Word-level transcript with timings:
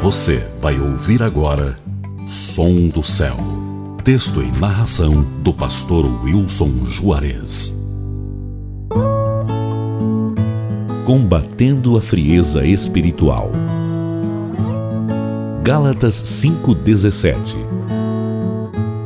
Você 0.00 0.36
vai 0.60 0.78
ouvir 0.78 1.24
agora 1.24 1.76
Som 2.28 2.86
do 2.86 3.02
Céu. 3.02 3.36
Texto 4.04 4.40
e 4.40 4.60
narração 4.60 5.22
do 5.42 5.52
pastor 5.52 6.06
Wilson 6.22 6.86
Juarez. 6.86 7.74
Combatendo 11.04 11.98
a 11.98 12.00
frieza 12.00 12.64
espiritual. 12.64 13.50
Gálatas 15.64 16.14
5:17. 16.14 17.56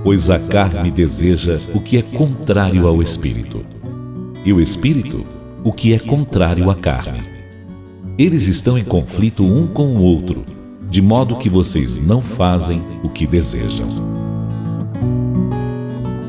Pois 0.05 0.29
a 0.29 0.39
carne 0.39 0.91
deseja 0.91 1.59
o 1.75 1.81
que 1.81 1.97
é 1.97 2.03
contrário 2.03 2.87
ao 2.87 3.03
espírito, 3.03 3.65
e 4.45 4.53
o 4.53 4.61
espírito 4.61 5.25
o 5.65 5.73
que 5.73 5.95
é 5.95 5.99
contrário 5.99 6.69
à 6.69 6.75
carne. 6.75 7.23
Eles 8.19 8.47
estão 8.47 8.77
em 8.77 8.85
conflito 8.85 9.43
um 9.43 9.67
com 9.67 9.97
o 9.97 10.03
outro, 10.03 10.45
de 10.93 11.01
modo 11.01 11.37
que 11.37 11.49
vocês 11.49 11.97
não 11.97 12.21
fazem 12.21 12.79
o 13.03 13.09
que 13.09 13.27
desejam. 13.27 13.89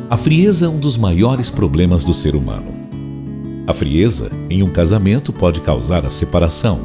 A 0.09 0.15
frieza 0.15 0.67
é 0.67 0.69
um 0.69 0.79
dos 0.79 0.95
maiores 0.95 1.49
problemas 1.49 2.05
do 2.05 2.13
ser 2.13 2.33
humano. 2.33 2.71
A 3.67 3.73
frieza 3.73 4.31
em 4.49 4.63
um 4.63 4.69
casamento 4.69 5.33
pode 5.33 5.59
causar 5.59 6.05
a 6.05 6.09
separação. 6.09 6.79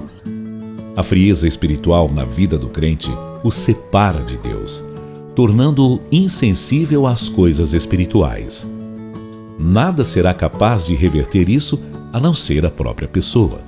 A 0.96 1.04
frieza 1.04 1.46
espiritual 1.46 2.10
na 2.12 2.24
vida 2.24 2.58
do 2.58 2.68
crente 2.68 3.12
o 3.44 3.50
separa 3.52 4.24
de 4.24 4.36
Deus, 4.38 4.84
tornando-o 5.36 6.00
insensível 6.10 7.06
às 7.06 7.28
coisas 7.28 7.74
espirituais. 7.74 8.68
Nada 9.56 10.04
será 10.04 10.34
capaz 10.34 10.88
de 10.88 10.96
reverter 10.96 11.48
isso 11.48 11.80
a 12.12 12.18
não 12.18 12.34
ser 12.34 12.66
a 12.66 12.70
própria 12.70 13.06
pessoa. 13.06 13.60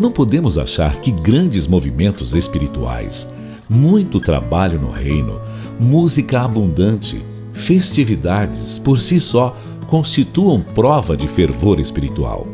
Não 0.00 0.10
podemos 0.10 0.56
achar 0.56 0.98
que 1.02 1.10
grandes 1.10 1.66
movimentos 1.66 2.34
espirituais, 2.34 3.30
muito 3.68 4.18
trabalho 4.18 4.80
no 4.80 4.90
reino, 4.90 5.38
música 5.78 6.40
abundante, 6.40 7.20
festividades 7.52 8.78
por 8.78 8.98
si 8.98 9.20
só 9.20 9.54
constituam 9.88 10.62
prova 10.62 11.14
de 11.14 11.28
fervor 11.28 11.78
espiritual, 11.78 12.48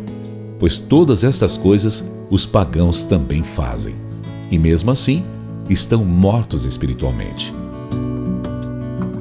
pois 0.58 0.76
todas 0.76 1.22
estas 1.22 1.56
coisas 1.56 2.10
os 2.28 2.44
pagãos 2.44 3.04
também 3.04 3.44
fazem, 3.44 3.94
e 4.50 4.58
mesmo 4.58 4.90
assim 4.90 5.22
estão 5.70 6.04
mortos 6.04 6.64
espiritualmente. 6.64 7.54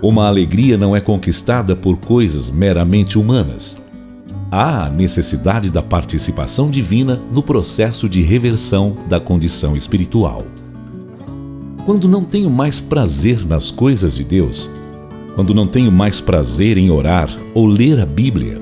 Uma 0.02 0.28
alegria 0.28 0.80
não 0.80 0.96
é 0.96 1.00
conquistada 1.00 1.76
por 1.76 1.98
coisas 1.98 2.50
meramente 2.50 3.20
humanas 3.20 3.85
há 4.56 4.86
a 4.86 4.90
necessidade 4.90 5.70
da 5.70 5.82
participação 5.82 6.72
divina 6.72 7.22
no 7.30 7.44
processo 7.44 8.08
de 8.08 8.22
reversão 8.22 8.96
da 9.10 9.20
condição 9.20 9.76
espiritual. 9.76 10.44
Quando 11.86 12.08
não 12.08 12.24
tenho 12.24 12.50
mais 12.50 12.80
prazer 12.80 13.46
nas 13.46 13.70
coisas 13.70 14.16
de 14.16 14.24
Deus, 14.24 14.70
quando 15.36 15.54
não 15.54 15.68
tenho 15.68 15.92
mais 15.92 16.22
prazer 16.22 16.78
em 16.78 16.90
orar 16.90 17.30
ou 17.54 17.68
ler 17.68 18.00
a 18.00 18.06
Bíblia, 18.06 18.62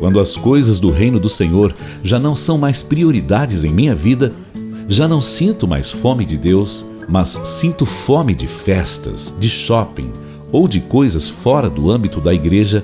quando 0.00 0.18
as 0.18 0.34
coisas 0.34 0.80
do 0.80 0.90
reino 0.90 1.20
do 1.20 1.28
Senhor 1.28 1.74
já 2.02 2.18
não 2.18 2.34
são 2.34 2.56
mais 2.56 2.82
prioridades 2.82 3.64
em 3.64 3.70
minha 3.70 3.94
vida, 3.94 4.32
já 4.88 5.06
não 5.06 5.20
sinto 5.20 5.68
mais 5.68 5.92
fome 5.92 6.24
de 6.24 6.38
Deus, 6.38 6.86
mas 7.06 7.28
sinto 7.44 7.84
fome 7.84 8.34
de 8.34 8.46
festas, 8.46 9.34
de 9.38 9.50
shopping 9.50 10.10
ou 10.50 10.66
de 10.66 10.80
coisas 10.80 11.28
fora 11.28 11.68
do 11.68 11.90
âmbito 11.90 12.18
da 12.18 12.32
igreja, 12.32 12.82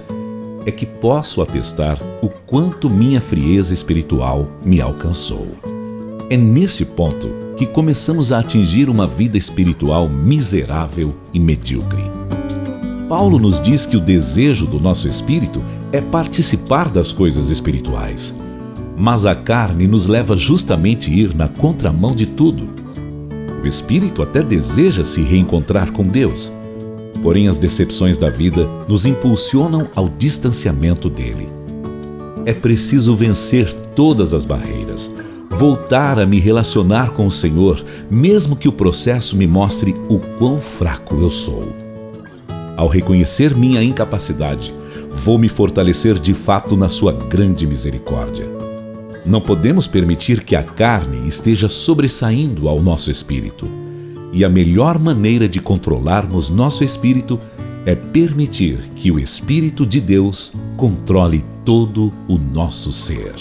é 0.67 0.71
que 0.71 0.87
posso 0.87 1.43
atestar 1.43 1.99
o 2.23 2.29
quanto 2.29 2.89
minha 2.89 3.21
frieza 3.21 3.75
espiritual 3.75 4.49
me 4.65 4.81
alcançou. 4.81 5.49
É 6.31 6.37
nesse 6.37 6.85
ponto 6.85 7.29
que 7.57 7.67
começamos 7.67 8.33
a 8.33 8.41
atingir 8.41 8.89
uma 8.89 9.07
vida 9.07 9.37
espiritual 9.37 10.09
miserável 10.09 11.15
e 11.33 11.39
medíocre. 11.39 12.03
Paulo 13.09 13.39
nos 13.39 13.61
diz 13.61 13.85
que 13.85 13.97
o 13.97 14.01
desejo 14.01 14.67
do 14.67 14.81
nosso 14.81 15.07
espírito 15.07 15.63
é 15.93 16.01
participar 16.01 16.91
das 16.91 17.13
coisas 17.13 17.51
espirituais, 17.51 18.35
mas 18.97 19.27
a 19.27 19.35
carne 19.35 19.87
nos 19.87 20.07
leva 20.07 20.35
justamente 20.35 21.11
a 21.11 21.15
ir 21.15 21.35
na 21.35 21.47
contramão 21.47 22.15
de 22.15 22.27
tudo. 22.27 22.69
O 23.63 23.69
espírito 23.69 24.23
até 24.23 24.43
deseja 24.43 25.05
se 25.05 25.23
reencontrar 25.23 25.93
com 25.93 26.03
Deus, 26.03 26.51
porém 27.25 27.49
as 27.49 27.59
decepções 27.59 28.19
da 28.19 28.29
vida 28.29 28.69
nos 28.87 29.07
impulsionam 29.07 29.89
ao 29.97 30.11
distanciamento 30.11 31.09
dele. 31.09 31.49
É 32.45 32.53
preciso 32.53 33.15
vencer 33.15 33.73
todas 33.73 34.35
as 34.35 34.45
barreiras, 34.45 35.11
voltar 35.49 36.21
a 36.21 36.27
me 36.27 36.39
relacionar 36.39 37.13
com 37.13 37.27
o 37.27 37.33
Senhor, 37.33 37.83
mesmo 38.11 38.55
que 38.55 38.69
o 38.69 38.73
processo 38.73 39.39
me 39.39 39.47
mostre 39.47 39.97
o 40.07 40.19
quão 40.39 40.61
fraco 40.61 41.19
eu 41.19 41.31
sou. 41.31 41.67
Ao 42.77 42.89
reconhecer 42.89 43.57
minha 43.57 43.83
incapacidade, 43.83 44.75
vou 45.11 45.39
me 45.39 45.49
fortalecer 45.49 46.19
de 46.19 46.35
fato 46.35 46.77
na 46.77 46.91
Sua 46.91 47.13
grande 47.13 47.67
misericórdia. 47.67 48.47
Não 49.25 49.41
podemos 49.41 49.87
permitir 49.87 50.45
que 50.45 50.55
a 50.55 50.63
carne 50.63 51.27
esteja 51.27 51.71
sobressaindo 51.71 52.69
ao 52.69 52.83
nosso 52.83 53.11
espírito 53.11 53.84
e 54.35 54.45
a 54.45 54.49
melhor 54.49 54.99
maneira 54.99 55.49
de 55.49 55.61
controlarmos 55.61 56.51
nosso 56.51 56.83
espírito 56.83 57.39
é 57.87 57.95
permitir 57.95 58.91
que 58.97 59.13
o 59.13 59.19
Espírito 59.19 59.87
de 59.87 60.01
Deus 60.01 60.53
controle 60.77 61.45
todo 61.65 62.13
o 62.27 62.37
nosso 62.37 62.93
ser. 62.93 63.35